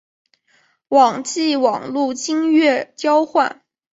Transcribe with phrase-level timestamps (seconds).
[0.87, 3.61] 网际网路金钥交换。